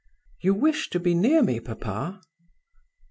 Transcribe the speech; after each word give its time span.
"You 0.39 0.55
wish 0.55 0.89
to 0.89 0.99
be 0.99 1.13
near 1.13 1.43
me, 1.43 1.59
papa?" 1.59 2.23